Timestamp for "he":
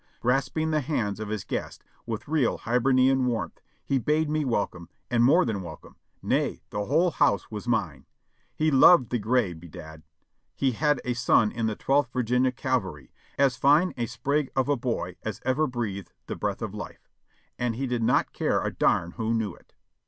3.85-3.99, 8.55-8.71, 10.55-10.71, 17.75-17.85